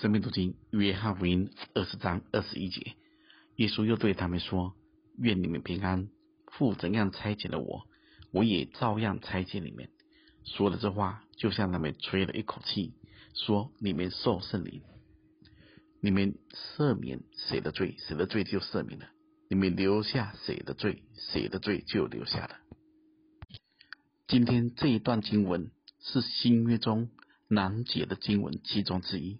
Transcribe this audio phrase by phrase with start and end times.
[0.00, 2.96] 生命读经约翰福音二十章二十一节，
[3.54, 4.74] 耶稣又对他们说
[5.16, 6.10] ：“愿你们平安。
[6.52, 7.88] 父怎样差遣了我，
[8.30, 9.88] 我也照样差遣你们。”
[10.44, 12.92] 说了这话，就向他们吹了一口气，
[13.32, 14.82] 说：“你们受圣灵。
[16.02, 19.06] 你们赦免谁的罪，谁的罪就赦免了；
[19.48, 22.58] 你们留下谁的罪，谁的罪就留下了。”
[24.28, 25.70] 今天这一段经文
[26.00, 27.08] 是新约中
[27.48, 29.38] 难解的经文其中之一。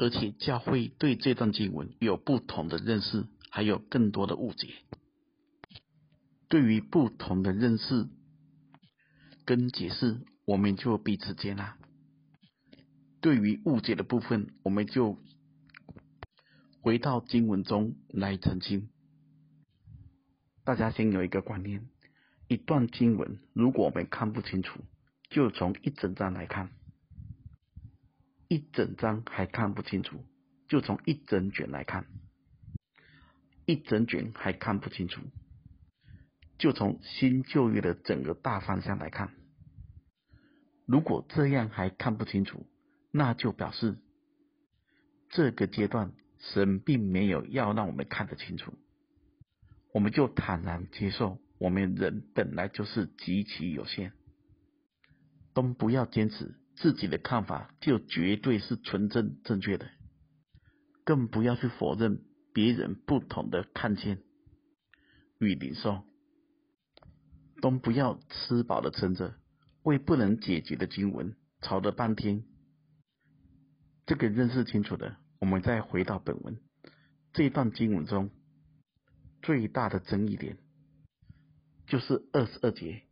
[0.00, 4.72] 而且教会对这段经文有不同的认识，还有更多的误解。
[6.48, 8.08] 对于不同的认识
[9.44, 11.76] 跟解释，我们就彼此接纳；
[13.20, 15.18] 对于误解的部分，我们就
[16.80, 18.88] 回到经文中来澄清。
[20.64, 21.86] 大家先有一个观念：
[22.48, 24.80] 一段经文，如果我们看不清楚，
[25.28, 26.70] 就从一整章来看。
[28.50, 30.24] 一整张还看不清楚，
[30.68, 32.02] 就从一整卷来看；
[33.64, 35.20] 一整卷还看不清楚，
[36.58, 39.32] 就从新旧约的整个大方向来看。
[40.84, 42.66] 如果这样还看不清楚，
[43.12, 43.96] 那就表示
[45.28, 48.74] 这个阶段神并没有要让我们看得清楚。
[49.94, 54.12] 我们就坦然接受，我们人本来就是极其有限，
[55.54, 56.59] 都不要坚持。
[56.80, 59.90] 自己的看法就绝对是纯正正确的，
[61.04, 64.22] 更不要去否认别人不同的看见
[65.38, 66.04] 与领受，
[67.60, 69.34] 都不要吃饱了撑着，
[69.82, 72.44] 为不能解决的经文吵了半天。
[74.06, 76.58] 这个认识清楚的，我们再回到本文
[77.34, 78.30] 这一段经文中
[79.42, 80.56] 最大的争议点，
[81.86, 83.02] 就是二十二节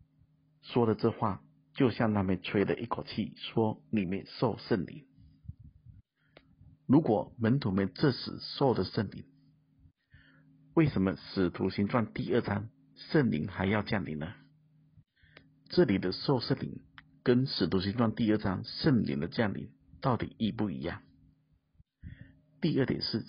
[0.62, 1.44] 说的这话。
[1.78, 5.06] 就向他们吹了一口气，说：“你们受圣灵。”
[6.86, 9.24] 如果门徒们这时受的圣灵，
[10.74, 14.34] 为什么使徒行传第二章圣灵还要降临呢？
[15.68, 16.80] 这里的受圣灵
[17.22, 19.70] 跟使徒行传第二章圣灵的降临
[20.00, 21.02] 到底一不一样？
[22.60, 23.24] 第二点是，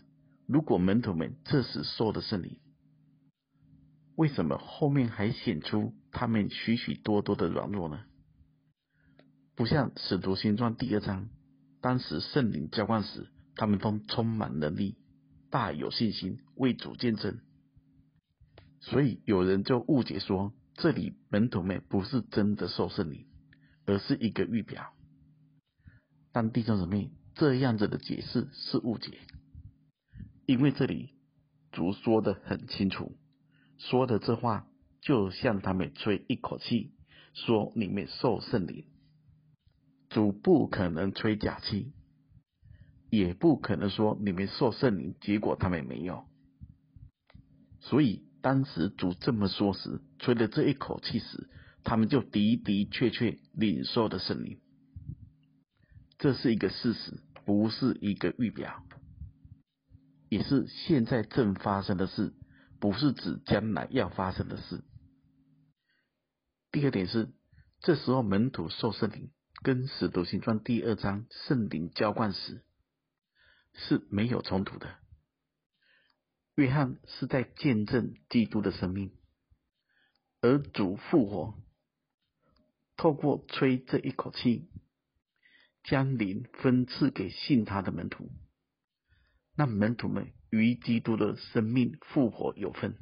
[0.48, 2.60] 如果门徒们这时受的圣灵，
[4.16, 8.06] 为什么后面还显出他们许许多多的软弱呢？
[9.60, 11.28] 不像《使徒行传》第二章，
[11.82, 13.28] 当时圣灵浇灌时，
[13.58, 14.96] 他们都充满能力，
[15.50, 17.42] 大有信心为主见证。
[18.80, 23.28] 所以有人就误解说，这里门徒们不是真的受圣灵，
[23.86, 24.94] 而是一个预表。
[26.32, 29.20] 但弟兄姊妹，这样子的解释是误解，
[30.46, 31.16] 因为这里
[31.74, 33.12] 主说的很清楚，
[33.78, 34.70] 说的这话
[35.02, 36.94] 就像他们吹一口气，
[37.34, 38.86] 说你们受圣灵。
[40.10, 41.94] 主不可能吹假气，
[43.10, 46.26] 也不可能说你们受圣灵，结果他们没有。
[47.80, 51.50] 所以当时主这么说时，吹了这一口气时，
[51.84, 54.60] 他们就的的确确领受了圣灵。
[56.18, 58.84] 这是一个事实，不是一个预表，
[60.28, 62.34] 也是现在正发生的事，
[62.80, 64.84] 不是指将来要发生的事。
[66.72, 67.30] 第二点是，
[67.80, 69.30] 这时候门徒受圣灵。
[69.62, 72.64] 跟《使徒行传》第二章圣灵浇灌时
[73.74, 74.96] 是没有冲突的。
[76.56, 79.12] 约翰是在见证基督的生命，
[80.40, 81.62] 而主复活，
[82.96, 84.70] 透过吹这一口气，
[85.84, 88.32] 将灵分赐给信他的门徒，
[89.56, 92.98] 让门徒们与基督的生命复活有份。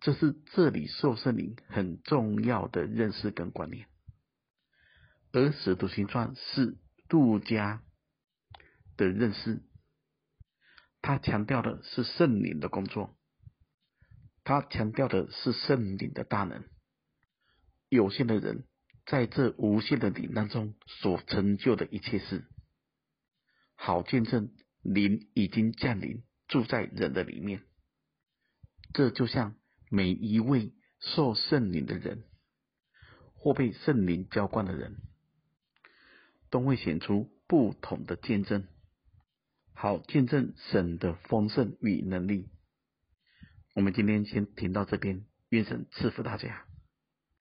[0.00, 3.88] 这是这里受圣灵很重要的认识跟观念。
[5.36, 6.78] 而使徒行传是
[7.10, 7.82] 杜家
[8.96, 9.60] 的认识，
[11.02, 13.18] 他强调的是圣灵的工作，
[14.44, 16.64] 他强调的是圣灵的大能。
[17.90, 18.64] 有限的人
[19.04, 22.46] 在这无限的灵当中所成就的一切事，
[23.74, 27.62] 好见证灵已经降临住在人的里面。
[28.94, 29.54] 这就像
[29.90, 32.24] 每一位受圣灵的人，
[33.34, 34.96] 或被圣灵浇灌的人。
[36.56, 38.66] 都会显出不同的见证，
[39.74, 42.48] 好见证神的丰盛与能力。
[43.74, 46.65] 我们今天先停到这边，愿神赐福大家。